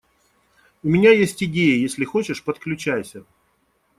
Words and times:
У 0.81 0.87
меня 0.87 1.11
есть 1.11 1.43
идеи, 1.43 1.77
если 1.79 2.05
хочешь- 2.05 2.43
подключайся. 2.43 3.23